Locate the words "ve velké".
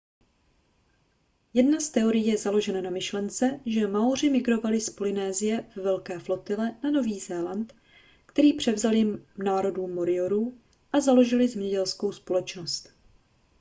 5.75-6.19